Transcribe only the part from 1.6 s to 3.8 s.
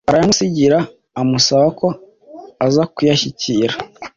ko azakuyanshyikira